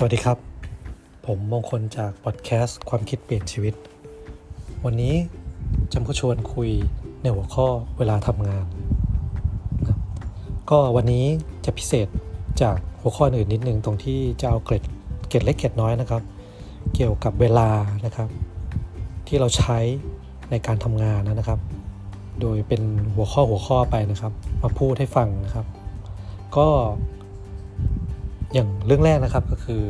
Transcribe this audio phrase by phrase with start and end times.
[0.00, 0.38] สวัสดีครับ
[1.26, 3.74] ผมมงคลจากพอดแคสต์ความคิดเปลี่ยนชีวิต
[4.84, 5.14] วันนี้
[5.92, 6.70] จะมาชวนคุย
[7.22, 7.66] ในหัวข้อ
[7.98, 8.64] เวลาทำงาน
[9.86, 9.96] นะ
[10.70, 11.24] ก็วันนี้
[11.64, 12.08] จะพิเศษ
[12.62, 14.82] จากหัวข้ออื่นนิดนึงตรงที่จะเอาเกร็ด
[15.28, 16.22] เกร็ดเล็กเกร็ดน้อยนะครับ
[16.94, 17.68] เกี่ยวกับเวลา
[18.04, 18.28] นะครับ
[19.26, 19.78] ที่เราใช้
[20.50, 21.60] ในการทำงานนะครับ
[22.40, 22.82] โดยเป็น
[23.14, 25.66] หัวข้อหัวข้อไปนะครับ มาพูดให้ฟังนะครับ
[26.56, 26.68] ก็
[28.54, 29.84] อย่างเรื่องแรกนะครับก็คือ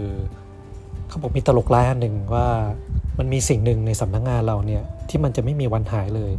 [1.09, 2.49] เขาบอกมีตลกร้ายอันหนึ่งว่า
[3.19, 6.33] มันมีสิ่งหนึ่งในสำนักงงานเราเนี่ยที่มันจะไม่มีวันหายเลย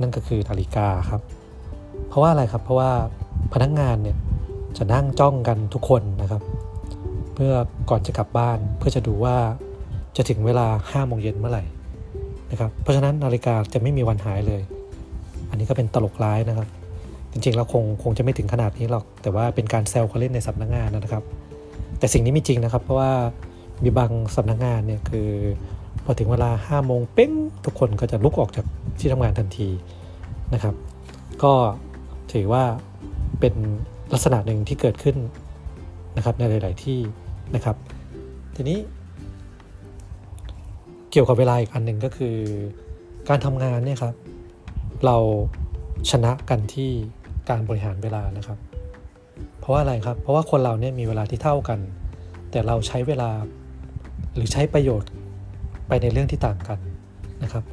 [0.00, 1.20] นั่นก็คือนาฬิกาครับ
[2.08, 2.90] เพราะว่าอะไรครับเพราะว่า
[3.52, 4.16] พนักงงานเนี่ย
[4.78, 6.42] จะนั่งจ้องกันทุกคนนะครับ
[7.34, 7.52] เพื่อ
[7.90, 9.36] ก่อนจะกลับบ้านเพื่อจะดูว่า
[10.16, 11.64] จะถึงเวลา5โมงเย็นเมื่อไหร่
[12.50, 14.62] นะครับ เพราะฉะนั้นนาฬิกาจะไม่มีวันหายเลย
[15.50, 16.68] อันนี้ก็เป็นตลกร้ายนะครับ
[17.32, 21.24] จริงๆแล้วคงคงจะไม่ถึงขนาดนี้หรอก แต่ว่าเป็นการแซวเขาเล่นในสำนักงงานนะครับ
[21.98, 23.12] แต่สิ่งนี้มีจริงนะครับ เพราะว่า
[23.82, 25.28] มีบางสำนักงานเนี่ยคือ
[26.04, 27.32] พอถึงเวลา5้าโมงเป้ง
[27.64, 28.66] ทุกคนก็จะลุกออกจาก
[28.98, 29.68] ที่ทำงานทันที
[30.54, 30.74] นะครับ
[31.42, 31.52] ก็
[32.32, 32.64] ถือว่า
[33.40, 33.54] เป็น
[34.12, 35.16] ลักษณะหนึ่งที่เกิดขึ้น
[36.16, 37.00] นะครับในหลาย ๆ ที่
[37.54, 37.76] นะครับ
[38.56, 38.78] ทีนี้
[41.10, 42.36] เกี่ยวกับเวลาอีกอันหนึ่งก็คือ
[43.28, 44.14] การทำงานเนี่ยครับ
[45.06, 45.16] เรา
[46.10, 46.90] ชนะกันที่
[47.50, 48.58] การบริหารเวลานะครับ
[49.60, 51.78] เพราะว่าอะไรครับ เพราะว่าคนเราเนี่ยมีเวลาที่เท่ากัน
[52.50, 53.30] แต่เราใช้เวลา
[54.34, 55.10] หรือใช้ประโยชน์
[55.88, 56.78] ไปในเรื่องที่ต่างกัน
[57.42, 57.64] นะครับ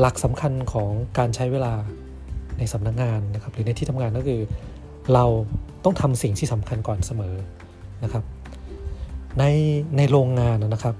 [0.00, 1.72] หลักสำคัญของการใช้เวลา
[2.58, 4.40] ในสำนักงงานนะครับหรือในที่ทำงานก็คือ
[5.14, 5.24] เรา
[5.84, 7.34] ต้องทำสิ่งที่สำคัญก่อนเสมอ
[8.04, 8.24] นะครับ
[9.38, 9.44] ใน
[9.96, 10.96] ในโรงงานนะครับ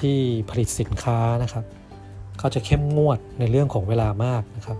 [0.00, 0.18] ที่
[0.50, 1.64] ผลิตสินค้านะครับ
[2.38, 4.78] เขาจะเข้มงวดในเรื่องของเวลามากนะครับ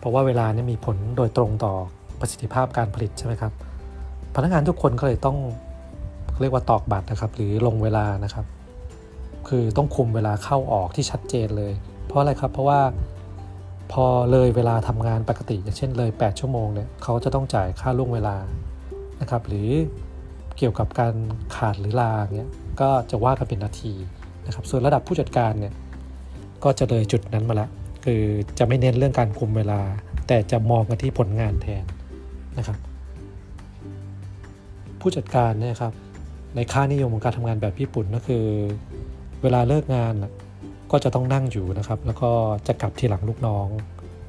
[0.00, 1.74] เพราะว่าเวลาเนี่ยมีผลโดยตรงต่อ
[2.20, 3.52] ประสิทธิภาพการผลิตใช่ไหมครับ
[4.34, 5.38] พนักงานทุกคนก็เลยต้อง
[6.40, 8.46] เรียกว่าตอกบัตรนะครับ หรือลงเวลานะครับ
[9.48, 11.72] คือต้องคุมเวลาเข้าออกที่ชัดเจนเลย
[12.06, 12.80] เพราะอะไรครับ เพราะว่า
[13.92, 18.36] พอเลยเวลาทำงานปกติ อย่างเช่นเลย 8 ชั่วโมงเนี่ยเขาจะต้องจ่ายค่าล่วงเวลา
[19.20, 19.68] นะครับ หรือ
[20.58, 21.14] เกี่ยวกับการ
[21.56, 22.48] ขาดหรือลาเนี่ย
[22.80, 23.92] ก็จะว่ากันเป็นนาที
[24.46, 25.72] นะครับ ส่วนระดับผู้จัดการเนี่ย
[26.64, 27.70] ก็จะเลยจุดนั้นมาแล้ว
[28.04, 28.22] คือ
[28.58, 29.80] จะไม่เน้นเรื่องการคุมเวลา
[30.26, 31.84] แต่จะมองกันที่ผลงานแทน
[32.58, 32.78] นะครับ
[35.00, 35.92] ผู้จัดการเนี่ยครับ
[36.56, 38.44] ในค่านิยมของการทำงานแบบญี่ปุ่นก็คือ
[39.42, 40.14] เวลาเลิกงาน
[40.90, 42.30] ก็จะต้องนั่งอยู่นะครับ แล้วก็
[42.66, 43.66] จะกลับทีหลังลูกน้อง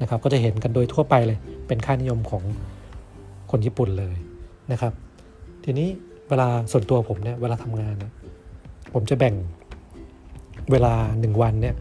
[0.02, 2.42] นะครับ ก็จะเห็นกันโดยทั่วไปเลย เป็นค่านิยมของ
[3.50, 4.16] คนญี่ปุ่นเลย
[4.72, 4.92] นะครับ
[5.64, 5.88] ทีนี้
[6.28, 8.12] เวลาส่วนตัวผมเนี่ยเวลาทำงานเนี่ย
[8.92, 9.34] ผมจะแบ่ง
[10.70, 11.74] เวลา 1 วันเนี่ย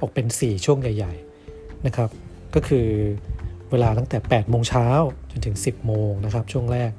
[0.00, 1.33] ออกเป็น 4 ช่วงใหญ่ ๆ
[1.86, 2.10] นะครับ
[2.54, 2.86] ก็คือ
[3.70, 4.86] เวลาตั้งแต่ 8 โมงเช้า
[5.30, 6.90] จนถึง 10 โมงนะครับช่วงแรก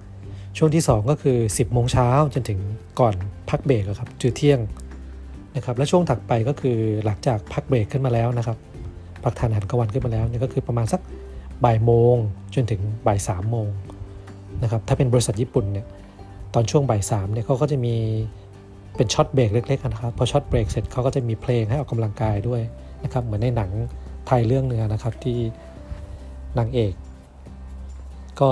[0.58, 2.60] ช่วงที่ 2 ก็คือ 10 โมงเช้าจนถึง
[3.00, 3.16] ก่อน
[3.50, 4.60] พักเบรกครับจือเที่ยง
[5.56, 8.58] นะครับและช่วงถัดไปก็คือหลังจากพักเบรกขึ้นมาแล้วนะครับ
[9.24, 11.02] พักทานอาหารกลางวันขึ้นมาแล้วนี่ก็คือประมาณสัก
[11.66, 12.16] บ่ายโมง
[12.56, 13.70] จนถึงบ่ายสามโมง
[14.64, 15.86] นะครับถ้าเป็นบริษัทญี่ปุ่นเนี่ย
[16.54, 17.96] ตอนช่วงบ่ายสามเนี่ยเขาก็จะมี
[18.96, 22.62] เป็นช็อตเบรกเล็กๆนะครับพอช็อตเบรกเสร็จเขาก็จะมีเพลงให้ออกกำลังกายด้วย
[23.04, 23.72] นะครับเหมือนในหนัง
[24.28, 25.38] ไทยเรื่องเนื้อนะครับที่
[26.58, 26.94] นางเอก
[28.42, 28.52] ก็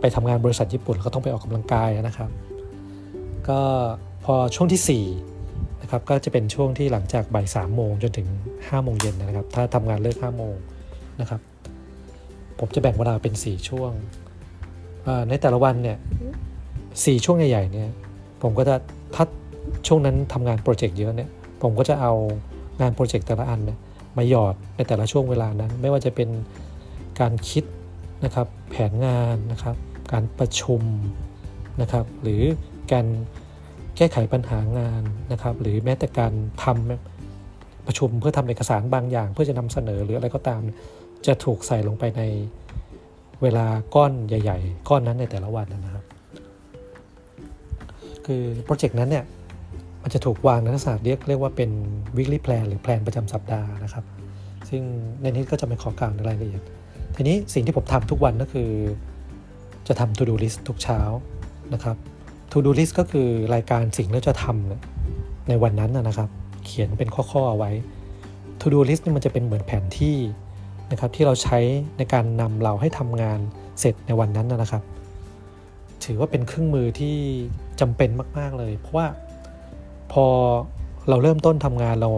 [0.00, 2.30] ไปทำงานบริษัทญี่ปุ่นก็ต้องไปออกกำลังกายนะครับ
[3.48, 3.60] ก็
[4.24, 10.54] พอช่วงที่4นะครับก็จะเป็นช่วงที่หลังจากบ่ายสามโมงจนถึง5โมงเย็นนะครับ ถ้าทำงานเลิก5โมง
[11.20, 11.40] นะครับ
[12.58, 13.92] ผมจะแบ่งเวลาเป็น 4 ช่วง
[15.28, 15.98] ในแต่ละวันเนี่ย
[17.04, 17.88] สช่วงใหญ่ๆเนี่ย
[18.42, 18.74] ผมก็จะ
[19.14, 19.24] ถ้า
[19.86, 21.30] ช่วงนั้นทำงานโปรเจกต์เยอะเนี่ย
[21.62, 22.12] ผมก็จะเอา
[22.80, 23.78] งานโปรเจกต์แต่ละอันเนี่ย
[24.16, 26.28] มาหยอดในแต่ละช่วงเวลานั้น ไม่ว่าจะเป็น
[27.20, 27.64] การคิด
[28.24, 29.76] นะครับแผนงานนะครับ
[30.12, 30.82] การประชุม
[31.80, 32.42] นะครับ หรือ
[32.92, 33.06] การ
[33.96, 35.02] แก้ไขปัญหางาน
[35.32, 36.32] นะครับ หรือแม้แต่การ
[36.64, 40.60] ทำประชุมเพื่อทำเอกสารบางอย่าง เพื่อจะนำเสนอหรืออะไรก็ตาม
[41.26, 42.22] จะถูกใส่ลงไปใน
[43.42, 46.04] เวลาก้อนใหญ่ ๆ ก้อนนั้นในแต่ละวันนะครับ
[48.26, 49.24] คือโปรเจกต์นั้นเนี่ย
[50.02, 51.70] มันจะถูกวางในลักษณะเรียกเรียกว่าเป็น
[52.16, 54.04] weekly plan หรือแพลนประจำสัปดาห์นะครับ
[54.68, 54.82] ซึ่ง
[55.22, 56.62] ในนี้ก็จะไม่ขอกล่าวในรายละเอียด
[57.16, 58.70] ทีนี้สิ่งที่ผมทำทุกวันก็คือ
[59.88, 61.00] จะทำ to do list ทุกเช้า
[61.74, 61.96] นะครับ
[62.52, 66.30] to do list ก็คือรายการสิ่งที่จะทำในวันนั้นนะครับ
[66.64, 67.70] เขียนเป็นข้อๆเอาไว้
[68.60, 70.16] to do list นี่มันจะเป็นเหมือนแผนที่
[70.90, 71.58] นะครับที่เราใช้
[71.98, 73.38] ในการนำเราให้ทำงาน
[73.80, 74.82] เสร็จในวันนั้นนะครับ
[76.04, 77.16] ถือว่าเป็นเครื่องมือที่
[77.80, 79.06] จำเป็นมาก ๆเลย เพราะว่า
[80.12, 80.26] พอ
[81.08, 82.10] เราเริ่มต้นทำงานเรา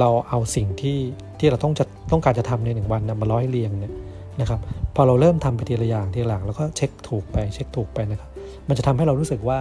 [0.00, 0.98] เราเอาสิ่งที่
[1.38, 3.94] ที่เราต้องจะต้องการจะทำในหนึ่งวันนะมาร้อยเรียงเนี่ย
[4.40, 4.60] นะครับ
[4.94, 8.30] พอเราเริ่มทำไปทีละอย่างทีละหลังแล้วก็เช็คถูกไปเช็คถูกไปนะครับ
[8.68, 9.58] มันจะทำให้เรารู้สึกว่า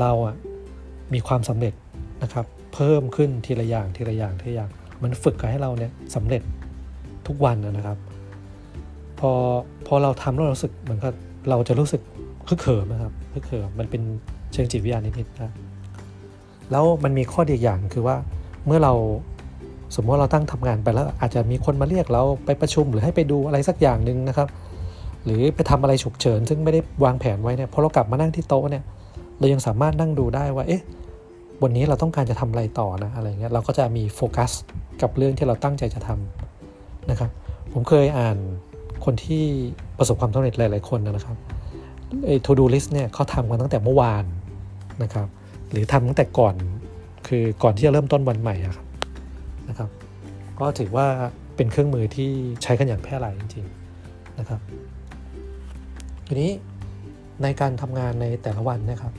[0.00, 0.34] เราอะ
[1.14, 1.74] มีความสำเร็จ
[2.22, 4.70] นะครับเพิ่มขึ้นทีละอย่างทีละอย่างทีละอย่าง
[5.02, 6.42] มันฝึกให้เราเนี่ยสำเร็จ
[7.26, 7.98] ทุกวันนะครับ
[9.20, 9.30] พอ
[9.86, 11.14] พอเราทำแล้วเราสึกเหมือนกับ
[11.50, 12.02] เราจะรู้สึก
[12.48, 14.02] คึกเขิมนะครับคึกเขิมมันเป็น
[14.52, 15.52] เชิงจิตวิทยานิดๆนะ
[16.72, 18.16] แล้วมันมีข้อดีอย่างคือว่า
[18.66, 18.92] เมื่อเรา
[19.96, 24.48] สมมติเราตั้งทำงานไปแล้วอาจจะมีคนมาเรียกเราไปประชุมหรือให้ไปดูอะไรสักอย่างหนึ่งนะครับ
[25.24, 28.84] หรือไปทำอะไรฉุกเฉิน ซึ่งไม่ได้วางแผนไว้เนี่ยพอเรากลับมานั่งที่โต๊ะเนี่ย
[29.38, 30.82] เรายังสามารถนั่งดูได้ว่าเอ๊ะ
[31.62, 34.50] วันนี้เราต้องการจะทำอะไรต่อนะอะไรเงี้ยเราก็จะมีโฟกัส
[35.02, 37.30] กับเรื่องที่เราตั้งใจจะทำนะครับ
[37.72, 38.36] ผมเคยอ่าน
[39.04, 39.44] คนที่
[39.98, 41.36] ประสบความสำเร็จหลาย ๆ คนนะครับ
[42.24, 44.24] ไอ้ to do list เนี่ยเขาทำกันตั้งแต่เมื่อวาน
[45.02, 45.26] นะครับ
[45.72, 46.54] หรือทำตั้งแต่ก่อน
[47.26, 48.86] คือก่อนที่จะเริ่มต้นวันใหม่ครับ
[49.68, 49.90] นะครับ
[50.60, 51.06] ก็ถือว่า
[51.56, 52.30] เป็นเครื่องมือที่
[52.62, 54.60] ใช้กันอย่างแพร่หลายจริงๆนะครับ
[56.26, 56.50] ทีนี้
[57.42, 59.12] ในการทำงานในแต่ละวันนะครับ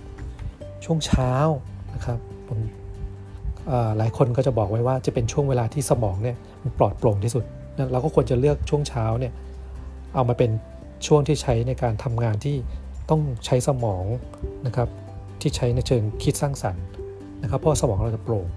[0.86, 1.32] ช่วงเช้า
[1.94, 2.60] นะครับผม
[3.98, 7.44] หลายคนก็จะบอกไว้ว่าจะเป็นช่วงเวลาที่สมองเนี่ยมันปลอดโปร่งที่สุด
[7.92, 9.34] เราก็ควรจะเลือกช่วงเช้าเนี่ย
[10.16, 10.52] เอามาเป็น
[11.08, 12.56] ช่วงที่ใช้ในการทำงานที่
[13.10, 14.06] ต้องใช้สมอง
[14.66, 14.90] นะครับ
[15.42, 16.84] ที่ใช้ในเชิงคิดสร้างสรรค์
[17.42, 18.48] นะครับเพราะสมองเราจะโปร่ง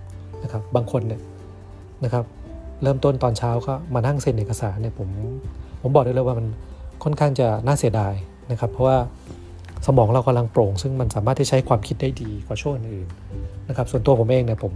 [0.43, 1.21] นะครับบางคนเนี่ย
[2.05, 2.25] นะครับ
[2.83, 5.09] เริ่มต้นตอนเช้าก็มานั่งเซ็นเอกสารเนี่ยผม
[5.83, 6.47] ผมบอกได้เลยว่ามัน
[7.05, 8.15] ค่อนข้างจะน่าเสียดาย
[8.51, 8.97] นะครับ เพราะว่า
[9.87, 13.09] สมองเรากำลังโปร่ง ซึ่งมันสามารถที่ใช้ความคิดได้ดีกว่าช่วงอื่น
[13.69, 14.73] นะครับส่วนตัวผมเองเนี่ยผม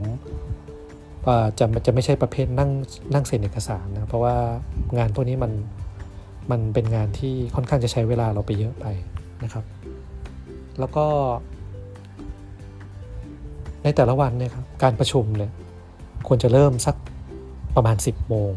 [1.59, 2.71] จะจะไม่ใช่ประเภทนั่ง
[3.15, 4.35] นั่งเซ็นเอกสารนะเพราะว่า
[4.99, 5.53] งานพวกนี้มัน
[6.51, 8.87] มันเป็นงานที่ค่อนข้างจะใช้เวลาเราไปเยอะไป
[9.45, 9.65] นะครับ
[10.79, 11.07] แล้วก็
[13.83, 15.51] ในแต่ละวันเนี่ยครับการประชุมเนี่ย
[16.27, 16.97] ควรจะเริ่มสัก
[17.77, 18.53] ประมาณ 10 โมง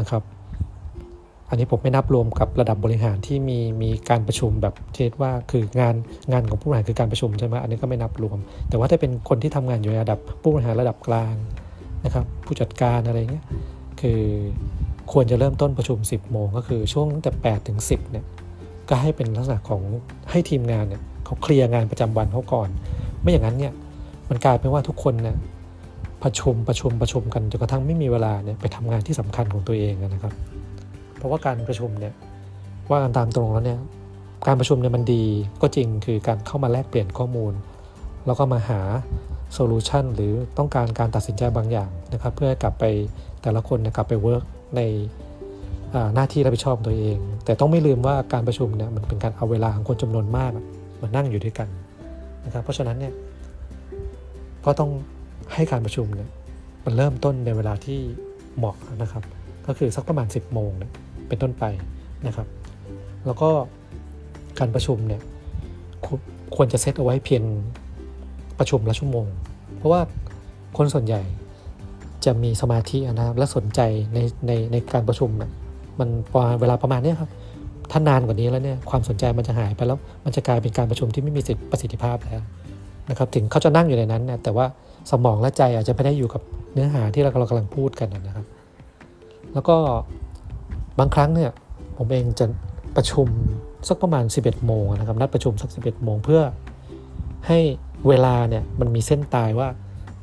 [0.00, 0.22] นะครับ
[1.48, 5.94] อันนี้ผมไม่นับรวมกับระดับบริหารที่มีมีการประชุมแบบเช่นว่าคืองาน
[6.32, 8.38] งานของผู้บริหารคือการประชุมใช่ไหมอันนี้ก็ไม่นับรวม
[8.68, 11.34] แต่ว่าถ้าเป็นคนที่ทำงานอยู่ในระดับผู้บริหารระดับกลาง
[12.04, 13.44] นะครับ ผู้จัดการอะไรเงี้ย
[14.00, 14.20] คือ
[15.12, 18.24] ควรจะเริ่มต้นประชุม 10 โมงก็คือช่วงตั้งแต่8ถึง10เนี่ย
[18.88, 19.82] ก็ให้เป็นลักษณะของ
[20.30, 22.68] ให้ทีมงานเนี่ยเขาเคลียร์งานประจำวันเขาก่อน
[23.20, 23.72] ไม่อย่างนั้นเนี่ย
[24.32, 25.36] มันกลายเป็นว่าทุกคนเนี่ย
[26.22, 30.34] ประชุมประชุมประชุมกันจนกระทั่งไม่มีเวลาเนี่ยไปทำงานที่สำคัญของตัวเองนะครับ
[31.16, 32.14] เพราะว่าการประชุมเนี่ย
[32.90, 33.78] ว่ากันตามตรงแล้วเนี่ย
[34.46, 35.24] การประชุมเนี่ยมันดี
[35.62, 37.52] ก็จริงคือการเข้ามาแลกเปลี่ยนข้อมูล
[38.26, 38.80] แล้วก็มาหา
[39.52, 42.84] solution หรือต้องการการตัดสินใจบางอย่างนะครับ เพื่อกลับไป
[43.42, 44.42] แต่ละคนกลับไป work
[44.76, 44.80] ใน
[46.14, 50.50] หน้าที่รับผิดชอบตัวเอง แต่ต้องไม่ลืมว่าการประชุมเนี่ยมันเป็นการเอาเวลาของคนจำนวนมาก
[51.00, 51.68] มานั่งอยู่ด้วยกัน
[52.44, 53.12] นะครับ เพราะฉะนั้นเนี่ย
[54.64, 54.90] ก็ต้อง
[55.54, 56.28] ให้การประชุมเนี่ย
[56.84, 57.98] มันเริ่มต้นในเวลาที่
[58.56, 59.22] เหมาะนะครับ
[59.66, 60.90] ก็คือสักประมาณ 10 โมงเนี่ย
[61.28, 61.64] เป็นต้นไป
[62.26, 62.46] นะครับ
[63.26, 63.50] แล้วก็
[64.58, 65.20] การประชุมเนี่ย
[66.56, 67.42] ควรจะเซตเอาไว้เพียง
[68.58, 69.26] ประชุมละชั่วโมง
[69.76, 70.00] เพราะว่า
[70.76, 71.22] คนส่วนใหญ่
[72.24, 73.80] จะมีสมาธินะครับและสนใจ
[74.14, 75.50] ในในในการประชุมเนี่ย
[75.98, 77.30] มันพอเวลาประมาณนี้ครับ
[77.90, 82.40] ถ้านานกว่านี้แล้วเนี่ยความสนใจมันจะหายไปแล้ว มันจะกลายเป็นการประชุมที่ไม่มีสิทธิประสิทธิภาพแล้ว
[83.10, 84.66] นะครับถึงเขาจะนั่งอยู่ในนั้นเนี่ยแต่ว่า
[85.10, 88.46] สมองและใจอาจจะไม่ได้อยู่กับเนื้อหาที่เรากำลังพูดกันนะครับ
[89.52, 89.76] แล้วก็
[90.98, 91.50] บางครั้งเนี่ย
[91.96, 92.46] ผมเองจะ
[92.96, 93.28] ประชุม
[93.88, 96.42] สักประมาณ 11 โมงนะครับนัดประชุมสัก 11 โมงเพื่อ
[97.48, 97.58] ให้
[98.08, 99.68] เวลาเนี่ยมันมีเส้นตายว่า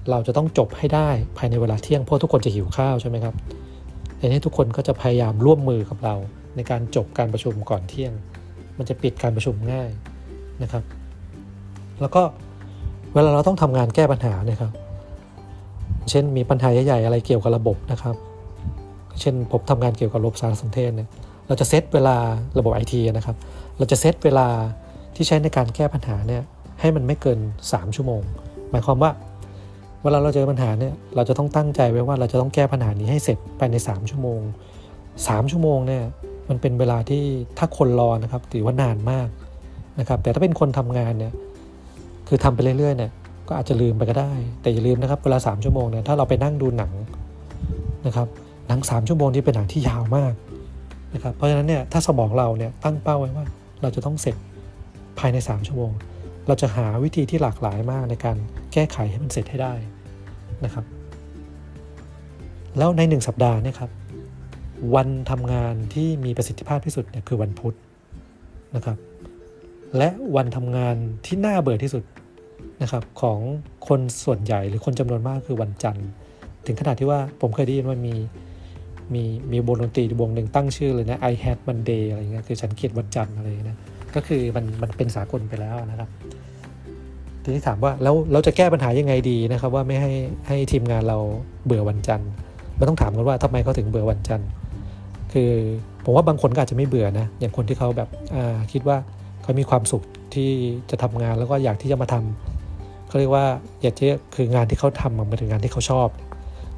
[0.09, 3.35] เราจะต้องจบให้ได้ภายในเวลาเที่ยงเพราะทุกคนจะหิวข้าวใช่ไหมครับ
[4.19, 6.15] ดังนี้ทุกคนก็จะพยายามร่วมมือกับเรา
[6.55, 8.13] ในการจบการประชุมก่อนเที่ยง
[8.77, 9.89] มันจะปิดการประชุมง่าย
[10.63, 10.83] นะครับ
[12.01, 12.23] แล้วก็
[13.13, 14.71] เวลาเราต้องทำงานแก้ปัญหาเนี่ยครับ
[16.09, 18.15] เช่นมีปัญหาใหญ่ๆอะไรเกี่ยวกับระบบนะครับ
[19.19, 21.09] เช่นผมทำงานเกี่ยวกับระบบสารสนเทศเนี่ย
[21.47, 22.15] เราจะเซตเวลา
[22.57, 23.35] ระบบไอทีนะครับ
[23.77, 24.47] เราจะเซตเวลา
[25.15, 26.41] ที่ใช้ในการแก้ปัญหาเนี่ย
[26.79, 27.39] ให้มันไม่เกิน
[27.69, 28.21] 3 ชั่วโมง
[28.71, 29.11] หมายความว่า
[30.03, 34.41] เวลาเราเจอปัญหาเนี่ยเราจะต้องตั้งใจไว้ว่าเราจะต้องแก้ปัญหานี้ให้เสร็จภายใน 3 ชั่วโมง
[34.95, 36.03] 3 ชั่วโมงเนี่ย
[36.49, 37.23] มันเป็นเวลาที่
[37.57, 39.27] ถ้าคนรอนะครับถือว่านานมาก
[39.99, 41.33] นะครับแต่ถ้าเป็นคนทำงานเนี่ย
[42.29, 43.11] คือทำไปเรื่อยๆเนี่ย
[43.47, 44.31] ก็อาจจะลืมไปก็ได้
[44.61, 46.93] แต่อย่าลืมนะครับเวลา3ชั่วโมงเนี่ยถ้าเราไปนั่งดูหนัง
[48.07, 48.27] นะครับ
[48.67, 50.33] หนัง 3 ชั่วโมงนี้เป็นหนังที่ยาวมาก
[51.13, 53.45] นะครับเพราะฉะนั้นเนี่ยถ้าสมองเราเนี่ยตั้งเป้าไว้ว่า
[53.81, 54.35] เราจะต้องเสร็จ
[55.19, 55.91] ภายใน 3 ชั่วโมง
[56.47, 58.37] เราจะหาวิธีที่หลากหลายมากในการ
[58.73, 59.73] แก้ไขให้มันเสร็จให้ได้
[60.65, 60.85] นะครับ
[62.77, 63.91] แล้วในหนึ่งสัปดาห์เนี่ยครับ
[64.95, 67.75] วันทำงานที่มีประสิทธิภาพที่สุดเนี่ยคือวันพุธ
[68.75, 68.97] นะครับ
[69.97, 70.95] และวันทำงาน
[71.25, 72.03] ที่น่าเบื่อที่สุด
[72.81, 73.39] นะครับของ
[73.87, 76.07] คนส่วนใหญ่หรือคนจำนวนมากคือวันจันทร์
[76.65, 78.15] ถึงขนาดที่ว่าผมเคยได้ยินว่ามี
[79.13, 83.77] มีมีวงดนตรีวงหนึ่งตั้งชื่อเลยนะ I had Monday อะไรเงี้ยคือฉันเกลียดวันจันทร์อะไรนะ
[84.15, 86.09] ก็คือมันมันเป็นสากลไปแล้วนะครับ
[87.43, 90.11] ทีนี้ถามว่าแล้วเราจะแก้ปัญหายังไงดีนะครับ ว่าไม่ให้
[90.47, 91.17] ให้ทีมงานเรา
[91.65, 92.29] เบื่อวันจันทร์
[92.75, 94.49] เราต้องถามกันว่าทำไมเขาถึงเบื่อวันจันทร์
[95.33, 95.51] คือ
[96.05, 98.09] ผมว่าบางคนก็อาจจะไม่เบื่อนะอย่างคนที่เขาแบบ
[98.71, 98.97] คิดว่า
[99.43, 100.51] เขามีความสุขที่
[100.89, 102.48] จะทำงานแล้วก็อยากที่จะมาทำ
[103.09, 103.45] เขาเรียกว่า
[103.81, 104.03] อยากจะ
[104.35, 106.07] คืองานที่เขาทำมันเป็นงานที่เขาชอบ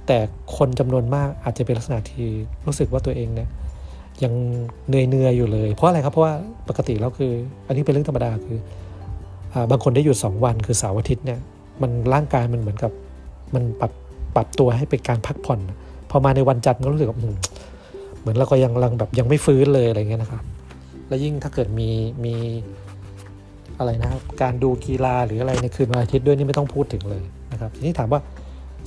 [0.08, 0.18] แต่
[0.58, 2.28] คนจำนวนมากอาจจะเป็นลักษณะที่
[2.66, 3.50] รู้สึกว่าตัวเองเนี่ย
[4.24, 4.34] ยัง
[4.88, 6.34] เหนื่อยเนื่อยอยู่เลย เพราะอะไรครับเพราะว่า
[6.70, 7.32] ปกติแล้วคือ
[7.68, 8.60] อันนี้เป็นเรื่องธรรมดาคือ
[9.72, 11.40] บางคนได้หยุดสองวันคือเสาร์อาทิตย์เนี่ย
[11.82, 12.92] มันร่างกายมันเหมือนกับ
[13.56, 13.92] มันปรับ
[14.36, 15.60] ปรับตัวให้เป็นการพักผ่อน
[16.10, 20.44] พอมาในวันจันทร์ก็รู้สึกว่าเหมือนเราก็ยังรังแบบยังไม่ฟื้นเลยอะไรเงี้ยนะครับ
[21.08, 21.90] แล้วยิ่งถ้าเกิดมี
[22.26, 22.34] มี
[23.82, 28.20] อะไรนะครับการดูกีฬาหรืออะไรในคืนวันอาทิตย์ด้วยนี่ไม่ต้องพูดถึงเลยนะครับทีนี้ถามว่า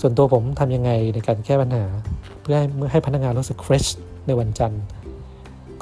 [0.00, 1.84] ส่วนตัวผมทำยังไงในการแก้ปัญหา
[2.42, 3.86] เพื่อให้เมื่อให้พนักงานรู้สึกเฟรช
[4.26, 4.82] ในวันจันทร์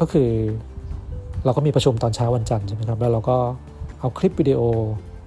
[0.01, 0.31] ก็คือ
[1.45, 3.37] เราก็มีประชุมตอนเช้าวันจันทร์ใช่ไหมครับแล้วเราก็
[4.01, 4.61] เอาคลิปวิดีโอ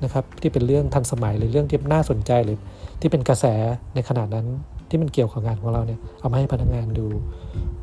[0.03, 2.57] นะครับที่เป็นเรื่องทันสมัยหรือเรื่องที่น่าสนใจหรือ
[3.01, 3.45] ที่เป็นกระแส
[3.95, 4.47] ในขนาดนั้น
[4.89, 7.07] ที่มันเกี่ยวกับงานของเราเนี่ยเอามาให้พนักงานดู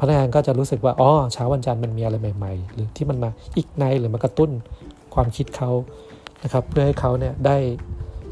[0.00, 4.50] พนักงานก็จะรู้สึกว่าอ๋อเช้าวันจันทร์มันมีอะไรใหม่ ๆ หรือที่มันมาอีกในหรือมากระตุ้น
[5.14, 5.70] ความคิดเขา
[6.42, 7.56] นะครับเพื่อให้เขาเนี่ยได้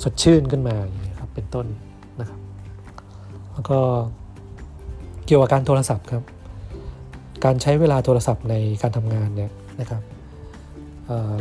[0.02, 1.66] สดชื่นขึ้นมาอย่างนี้ครับเป็นต้น
[2.20, 2.40] นะครับ
[3.52, 3.78] แล้วก็
[5.26, 6.24] เกี่ยวกับการโทรศัพท์ครับ
[7.44, 10.02] การใช้เวลาโทรศัพท์ในการทำงานเนี่ยนะครับ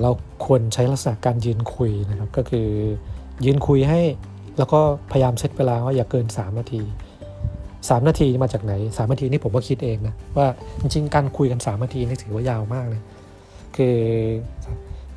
[0.02, 0.12] เรา
[0.46, 2.68] ควรใช้ลักษณะการยืนคุยนะครับก็คือ
[3.46, 4.02] ยืนคุยให้
[4.58, 4.80] แล้วก็
[5.12, 6.82] พยายามเซตเวลาว่าอย่าเกิน 3 นาที
[7.46, 10.48] 3 นาทีมาจากไหน 3 นาทีนี่ผมก็คิดเองนะว่า
[10.82, 13.02] จริงๆการคุยกัน 3 นาทีนี่ถือว่ายาวมากเลย
[13.76, 13.98] คือ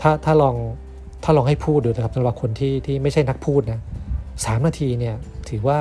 [0.02, 0.56] ถ้าถ้าลอง
[1.24, 3.80] ถ้าลองให้พูดดูนะครับสำหรับคนที่ที่ไม่ใช่นักพูดนะ
[4.44, 5.14] สามนาทีเนี่ย
[5.48, 5.78] ถือว่า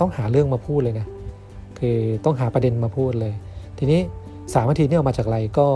[0.00, 1.06] ต้องหาเรื่องมาพูดเลยนะ
[1.78, 3.32] คือต้องหาประเด็นมาพูดเลย
[3.78, 4.00] ทีนี้
[4.54, 5.68] สามนาทีนี่ออกมาจากอะไรก็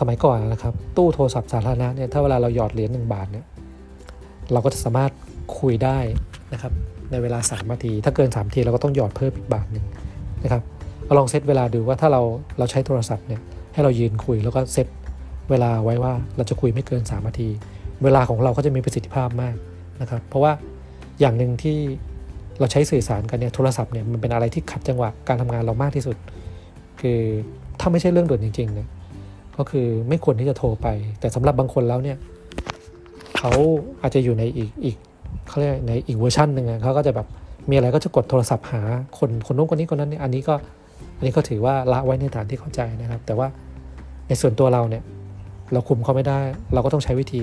[0.00, 3.46] สมัยก่อนนะครับ ตู้โทรศัพท์สาธารณะเนี่ยถ้าเวลาเราหยอดเหรียญหนึ่งบาทเนี่ย
[4.52, 5.12] เราก็จะสามารถ
[5.58, 5.98] คุยได้
[6.52, 6.72] นะครับ
[7.10, 9.84] ในเวลา3นาที ถ้าเกิน3นาทีเราก็ต้องหยอดเพิ่มอีกบาทหนึ่ง
[10.44, 10.62] นะครับ
[11.18, 12.22] ลองเซตเวลาดูว่าถ้าเรา
[12.58, 13.40] เราใช้โทรศัพท์เนี่ย
[13.72, 14.86] ให้เรายืนคุยแล้วก็เซต
[15.50, 17.48] เวลาไว้ว่าเราจะคุยไม่เกิน 3 นาที
[18.04, 19.54] เวลาของเราก็จะมีประสิทธิภาพมาก
[20.00, 20.52] นะครับ เพราะว่า
[21.20, 21.78] อย่างหนึ่งที่
[22.58, 26.16] เราใช้สื่อสารกันเนี่ยโทรศัพท์เนี่ยมันเป็นอะไรที่ขัดจังหวะการทำงานเรามากที่สุด
[27.00, 27.20] คือ
[27.80, 28.88] ถ้าไม่ใช่เรื่องด่วนจริงๆเนี่ย
[29.56, 30.88] ก็คือไม่ควรที่จะโทรไป
[31.20, 32.16] แต่สำหรับบางคนแล้วเนี่ย
[33.38, 33.52] เขา
[34.02, 34.96] อาจจะอยู่ในอีกอีก
[35.48, 37.26] เขาเรียกในอีกเวอร์ชันหนึ่งเขาก็จะแบบ
[37.70, 38.80] มีอะไรก็จะกดโทรศัพท์หา
[39.18, 40.54] คนคนนู้นคนนี้คนนั้นเนี่ยอันนี้ก็
[41.16, 43.48] อันนี้ก็ถือว่าละไว้ในฐานที่เข้าใจนะครับ แต่ว่า
[44.28, 45.02] ในส่วนตัวเราเนี่ย
[45.72, 46.40] เราคุมเขาไม่ได้
[46.72, 47.40] เราก็ต้องใช้วิธี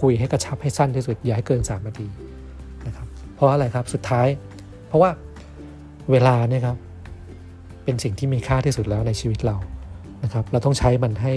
[0.00, 2.06] คุยให้กระชับให้สั้นที่สุดอย่าให้เกิน 3 นาที
[2.86, 4.26] นะครับเพราะอะไรครับสุดท้าย
[4.88, 5.10] เพราะว่า
[6.10, 6.76] เวลาเนี่ยครับ
[7.84, 9.56] เป็นสิ่งที่มีค่าที่สุดแล้วในชีวิตเรา
[10.24, 11.34] นะครับเราต้องใช้มันให้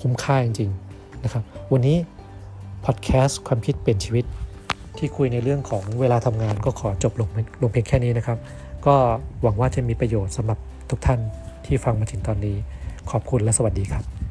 [0.00, 1.96] คุ้มค่าจริงๆนะครับวันนี้
[2.84, 4.24] พอดแคสต์ความคิดเปลี่ยนชีวิต
[4.98, 7.28] ที่คุยในเรื่องของเวลาทำงานก็ขอจบลง
[7.62, 8.38] ลงเพียงแค่นี้นะครับ
[8.86, 8.94] ก็
[9.42, 10.58] หวังว่าจะมีประโยชน์สำหรับ
[10.90, 11.20] ทุกท่าน
[11.66, 12.56] ที่ฟังมาถึงตอนนี้
[13.10, 14.23] ขอบคุณและสวัสดีครับ